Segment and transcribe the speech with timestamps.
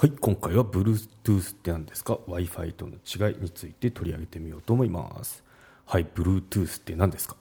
[0.00, 5.44] はい今回は Bluetooth って何ですか？Wi-Fi との違いについて取り上げてみようと思います。
[5.84, 7.36] はい Bluetooth って何ですか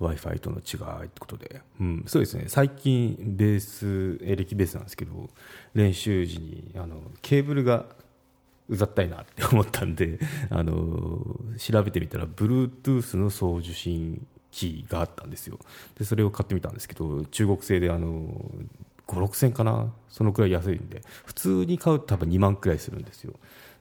[0.00, 2.46] ？Wi-Fi との違いってことで、うん、そうですね。
[2.48, 5.30] 最近ベースエレキベースなんですけど
[5.72, 7.86] 練習時にあのケーブルが
[8.68, 10.18] うざったいなって思ったんで
[10.50, 11.24] あの
[11.58, 15.60] 調べてみたら Bluetooth の送受信機があったんですよ。
[15.96, 18.50] でそれを買ってみたんですけど中国製であの
[19.14, 19.92] 56000円かな？
[20.08, 21.02] そのくらい安いんで。
[21.24, 23.34] 普通に買うと多分2万くらいするんですよ。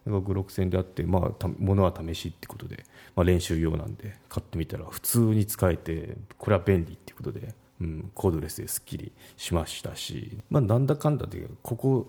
[0.05, 12.07] だから56000円であって、まあ、物は試しってことで、まあ、練習用なんで買ってみたら普通に使えてこれは便利ってことで、うん、コードレスですっきりしましたし、まあ、なんだかんだでここ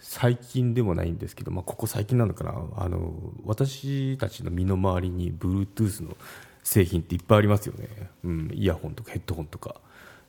[0.00, 2.54] 最近でもないんですけど、まあ、ここ最近なのかな？
[2.76, 3.14] あの
[3.44, 6.16] 私たちの身の回りに Bluetooth の
[6.64, 7.88] 製品っていっぱいありますよね、
[8.24, 9.76] うん、イヤホンとかヘッドホンとか。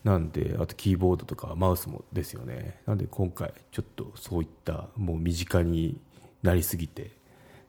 [0.03, 2.79] なんであとキーボードとかマウスもですよね。
[2.85, 5.99] なんで今回ちょっとそういったもう身近に
[6.41, 7.11] なりすぎて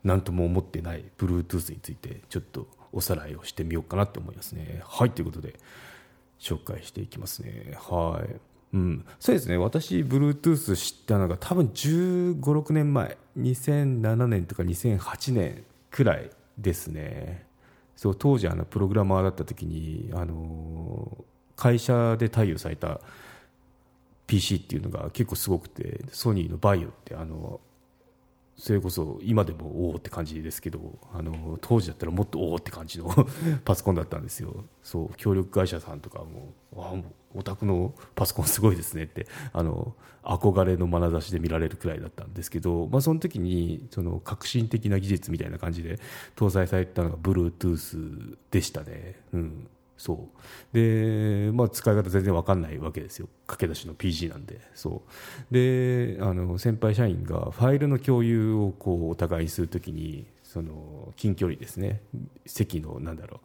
[0.02, 4.82] 何とも思ってない Bluetooth についてちょっとおさらいをしてみようかなと思いますね。
[4.84, 5.54] はいということで
[6.40, 7.76] 紹介していきますね。
[7.78, 8.36] はい。
[8.74, 9.56] うん、そうですね。
[9.56, 13.16] 私 Bluetooth 知ったのが多分1 5 6年前。
[13.38, 17.46] 2007年とか2008年くらいですね。
[17.96, 21.24] そう当時あのプログラマーだった時にあの
[21.56, 23.00] 会社で貸与された
[24.26, 27.60] PC っていうのが結構すごくてソニーのバイオってあの
[28.56, 30.80] それこそ今でもおおって感じですけど
[31.12, 33.12] あの当時だったらもっとおおって感じの
[33.64, 34.64] パソコンだったんですよ。
[34.82, 36.94] そう協力会社さんとかもあ
[37.34, 45.98] お宅のパソコンすごいですねってあの憧れの眼差しで見られるくらいだったんですけど、まあ、その時にその革新的な技術みたいな感じで
[46.36, 49.66] 搭載されたのが Bluetooth でしたね、うん、
[49.96, 50.28] そ
[50.72, 50.76] う。
[50.76, 53.28] で、まあ、使い方全然分かんないわけですよ。
[53.46, 54.60] 駆け出しの PG なんで。
[54.74, 55.02] そ
[55.50, 55.54] う。
[55.54, 62.02] であの先輩社員がファイルの共有をこうお互いにするときにその近距離ですね。
[62.46, 63.40] 席のなんだろ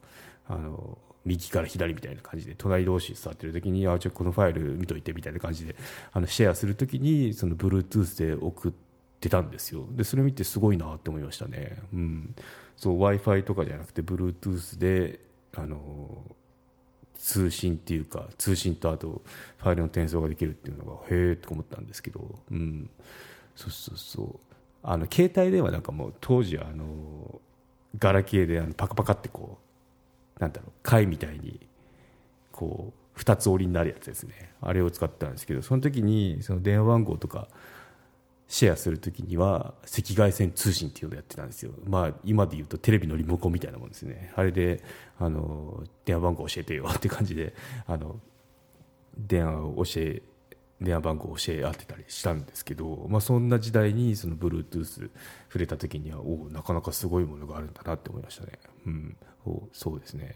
[0.49, 0.53] う。
[0.53, 5.75] あの右から左みたいな感じで隣同士座ってる時にあちょこのファイル見といてみたいな感じで
[6.11, 8.71] あのシェアするときにその Bluetooth で送っ
[9.19, 9.85] てたんですよ。
[9.91, 12.35] でそれ見てすごいなって思いましたね、うん、
[12.83, 15.19] w i f i とかじゃなくて Bluetooth で
[15.55, 16.23] あの
[17.19, 19.21] 通信っていうか通信とあと
[19.57, 22.89] ファイルの転送ができるっていうのがへえと思ったんですけど、うん、
[23.55, 24.39] そうそうそう。
[24.81, 27.41] あの携帯電話なんかも当時あの
[27.97, 29.57] ガラケーであのパカパカってこ
[30.37, 31.59] うなんだろう貝みたいに
[32.53, 34.53] こう2つ折りになるやつですね。
[34.61, 37.49] あれを使ってたんですけどその時にその電話番号とか
[38.49, 44.33] シェアするときには赤外線通信っていうのをやってたんですよ、まあ、今で言うとテレビのリモコンみたいなもんですね。
[44.35, 44.83] あれで
[45.19, 47.53] あの電話番号教えてよって感じで
[47.85, 48.19] あの
[49.17, 50.23] 電話を教え
[50.81, 55.11] 電話番号を教え合ってたりしたんですけど、まあ、そんな時代にその Bluetooth 触
[55.59, 58.53] れた時にはおなかなかすごいものがあるんだなって思いましたね、
[58.87, 59.17] うん、
[59.73, 60.35] そうですね。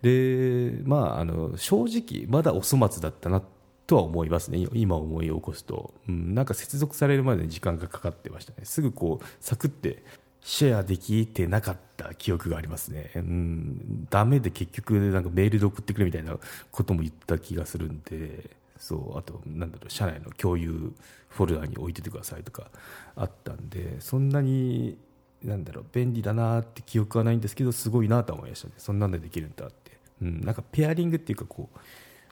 [0.00, 3.59] で、まあ、あの正直まだお粗末だったなって
[3.90, 4.68] とは思いますね。
[4.72, 8.58] 今思い起こすと、うん、なんか接続されるまでに時間がかかってましたね。
[8.62, 10.04] すぐこうサクって
[10.42, 16.38] シェアできてなかった記憶がありますね、うん、ダメで結局なんかメールで送ってくれみたいな
[16.70, 18.50] ことも言った気がするんで。
[18.78, 19.18] そう。
[19.18, 20.92] あとなんだろう社内の共有
[21.28, 22.70] フォルダに置いててくださいとか
[23.16, 24.00] あったんで。
[24.00, 24.98] そんなに
[25.42, 28.74] なんだろう便利だなって記憶はないんですけどすごいなと思いましたね。
[28.78, 31.78] そんなんでできるんだって、うん、なんかペアリングっていうかこう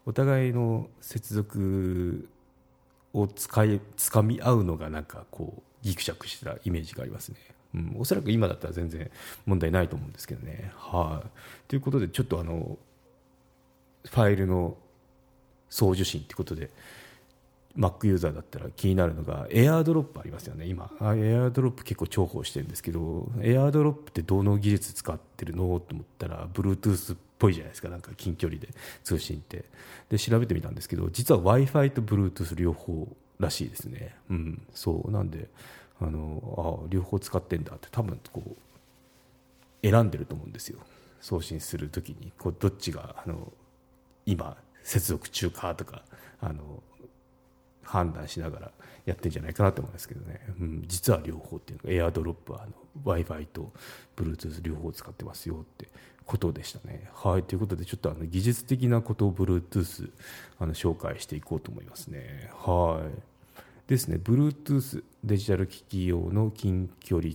[0.06, 2.28] お互いの接続
[3.12, 7.36] を使い掴み合うのがなんかこうギクシャクしてたイメージがありますね。
[7.74, 9.10] うん、おそらく今だったら全然
[9.44, 10.72] 問題ないと思うんですけどね。
[10.76, 11.28] はい、
[11.68, 12.78] ということでちょっとあの
[14.04, 14.76] ファイルの
[15.68, 16.70] 送受信ということで
[17.76, 25.78] Mac ユーザーだったら気になるのがエアードロップありますよね今エアードロップ結構重宝してるんですけどエアードロップってどの技術使ってるの？
[25.78, 27.88] と思ったら Bluetooth ぽいじゃないですか。
[27.88, 28.68] なんか近距離で
[29.04, 29.64] 通信って。
[30.10, 33.08] で調べてみたんですけど実は w i f i と Bluetooth 両方
[33.38, 34.16] らしいですね。
[34.30, 34.62] うん。
[34.74, 35.10] そう。
[35.10, 35.48] なんで
[36.00, 40.78] あのあ両方使ってんだって多分こう選んでると思うんですよ。
[41.20, 42.32] 送信する時に。
[42.38, 43.52] こうどっちがあの
[44.26, 46.02] 今接続中かとか
[46.40, 46.82] あの
[47.88, 48.70] 判断しながら
[49.06, 52.66] やってんじゃないかなと思うんですけどね、うん、実は両方っていうのがエアドロップは
[53.02, 53.72] w i f i と
[54.16, 55.88] Bluetooth 両方使ってますよって
[56.26, 57.08] ことでしたね。
[57.14, 57.42] はい。
[57.42, 60.10] ということでちょっとあの技術的なことを Bluetooth
[60.58, 62.50] あの紹介していこうと思いますね。
[62.52, 63.60] はい。
[63.88, 64.20] ですね。
[64.22, 67.32] Bluetooth デジタル機器用の近距離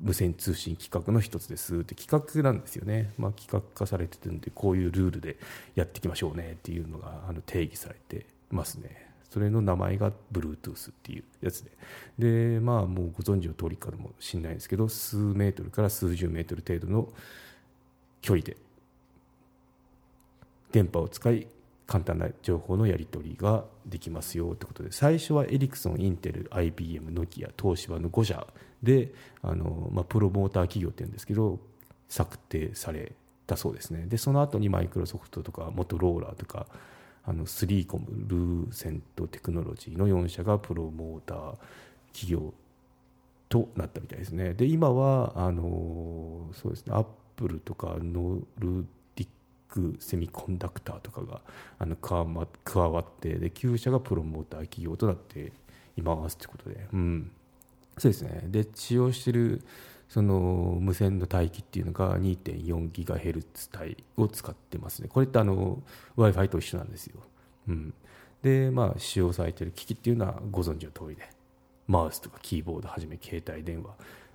[0.00, 5.36] 無線通信規格の一つですって規格なんですよね、まあ、規格化されてるんでこういうルールで
[5.74, 9.09] やっていきましょうねっていうのがあの定義されてますね。
[9.30, 11.70] それの名前が Bluetooth っていうやつで。
[12.18, 17.08] でまあもうご存知の通りかもしれないですけど数メートルから数十メートル程度の
[18.20, 18.56] 距離で
[20.72, 21.46] 電波を使い
[21.86, 28.46] 簡単な情報のやり取りができますよということで最初はエリクソン、インテル、IBM、ノキア、東芝の5社
[28.82, 29.12] で
[29.42, 31.58] あの、まあ、プロモーター企業っていうんですけど
[32.08, 33.12] 策定され
[33.46, 34.06] たそうですね。
[34.06, 36.66] でその後にマイクロソフトとかモトローラーとか
[37.24, 41.54] あのスリーコムルーセントテクノロジーの4社がプロモーター
[42.12, 42.52] 企業
[43.48, 44.54] となったみたいですね。
[44.54, 46.94] で今はあのそうですね。
[46.94, 47.06] アッ
[47.36, 48.86] プルとかノル
[49.16, 49.28] ディッ
[49.68, 51.40] クセミコンダクターとかが
[51.78, 55.52] あの加わってで9社がプロモーター企業となって
[55.96, 57.30] いますということで、うん、
[57.98, 58.42] そうですね。
[58.46, 59.62] で使用している
[60.10, 65.08] その無線の帯域っていうのが 2.4GHz 帯を使ってますね。
[65.08, 65.82] これってあの
[66.16, 67.20] w i f i と一緒なんですよ、
[67.68, 67.94] うん、
[68.42, 71.40] でまあ使用されてる機器っていうのはご存知の通りで。
[71.90, 73.90] マウスとかキーボードはじめ携帯電話、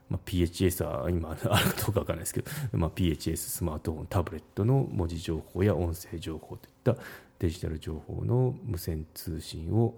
[0.09, 7.01] まあ、PHS は今あるかどうか分からないですけど、まあ、PHS スマートフォンタブレットの文字情報や音声情報といった
[7.39, 9.93] デジタル情報の無線通信を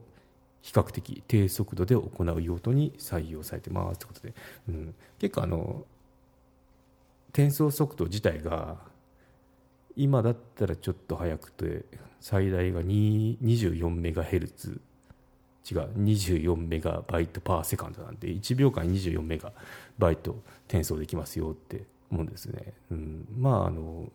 [0.62, 4.34] 比較的低速度で行う用途に採用されてますということで、
[4.70, 5.86] うん、結構あの
[7.30, 8.78] 転送速度自体が
[9.96, 11.86] 今だったらちょっと速くて
[12.20, 14.82] 最大が24メガヘルツ。
[15.70, 19.52] 違う24メガバイトパーセカンドなんで1秒間24メガ
[19.98, 24.10] バイト転送できますよって思うんですね、うん、まああの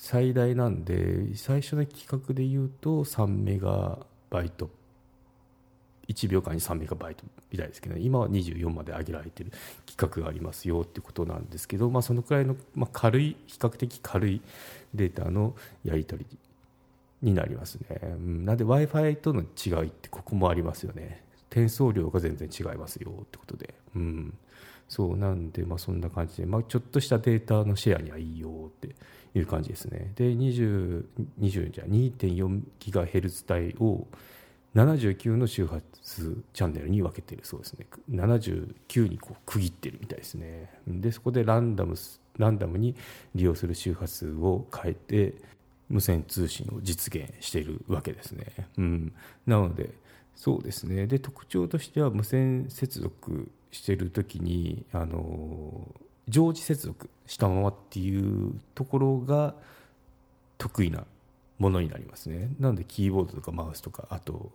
[0.00, 3.98] 最大なんで最初の企画で言うと3メガ
[4.30, 4.70] バイト。
[6.08, 9.50] 1秒間に3メガバイトみたいですけど、今は24まで上げられてる
[9.86, 14.40] 規格がありますよっていうことなんですけど、まあ、そのくらいの、まあ、軽い比較的軽い
[14.94, 15.54] データの
[15.84, 16.38] やり取り
[17.20, 21.22] になりますね、うん、なんで w i f i との違いってここもありますよね。
[21.50, 24.34] 転送量が全然違いますよってことで、うん、
[24.88, 28.94] そうなんで、まあ、そんな感じで、まあ、ちょっとしたデータのシェアにはいいよって
[29.34, 30.12] いう感じですね。
[30.16, 31.04] で、20、
[31.40, 34.06] 20じゃ 2.4GHz 帯を
[34.74, 37.86] 79の周波数チャンネルに分けてるそうですね。
[38.10, 40.70] 79にこう区切ってるみたいですね。
[40.86, 41.94] で、そこでランダム
[42.38, 42.94] ランダムに
[43.34, 45.34] 利用する周波数を変えて
[45.88, 48.46] 無線通信を実現しているわけですね。
[48.78, 49.12] うん、
[49.46, 49.90] なので、
[50.38, 51.08] そうですね。
[51.08, 55.94] で、特徴としては無線接続してるときに、あの
[56.28, 59.54] 常時接続したままっていうところが
[60.58, 61.04] 得意な
[61.58, 64.52] ものになりますねなのでキーボードとかマウスとかあと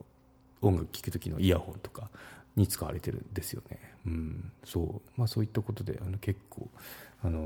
[0.62, 2.10] 音楽聴く時のイヤホンとか
[2.56, 6.70] に使われてるんですよね、うんそうまあ、そういったことであの結構
[7.24, 7.40] あの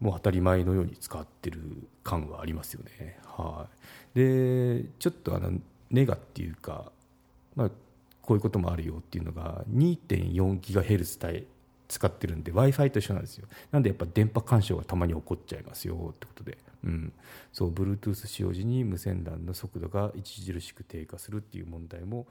[0.00, 1.60] もう当たり前のように使ってる
[2.04, 3.18] 感はありますよね。
[3.24, 3.66] は
[4.14, 5.58] い、でちょっとあの
[5.90, 6.92] ネガっていうか、
[7.54, 7.70] まあ、
[8.22, 11.46] こういうこともあるよっていうのが 2.4GHz 帯
[11.88, 13.48] 使ってるんで w i f i と一緒なんですよ。
[13.72, 17.12] なんでやっぱ電波干渉がたまに起こっちゃいますよってことで、うん、
[17.52, 22.26] そう Bluetooth 使用時に無線 LAN の速度が著しく低下するっていう問題も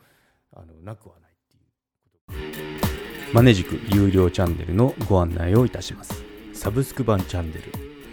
[0.54, 3.34] あのなくはないっていうこと。
[3.34, 6.24] マネジク有料チャンネルのご案内をいたします。
[6.54, 7.64] サブスク版チャンネル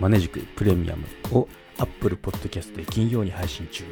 [0.01, 1.49] マネジクプレミアムを
[1.79, 3.85] Apple Podcast で金曜に配信中。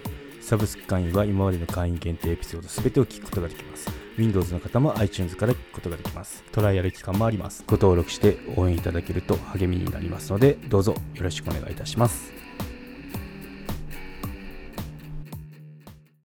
[0.43, 6.45] サブスク会員は今までの会員限定エピソード全てを聞くことができます Windows の方も iTunes から聞くことができます。
[6.53, 7.65] トライアル期間もあります。
[7.67, 12.42] ご登録して応援いただけると励みになりますので、どうぞよろしくお願いいたします。